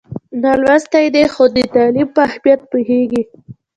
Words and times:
نالوستی 0.41 1.07
دی 1.15 1.23
خو 1.33 1.43
د 1.55 1.57
تعلیم 1.73 2.09
په 2.15 2.21
اهمیت 2.27 2.59
پوهېږي. 2.71 3.21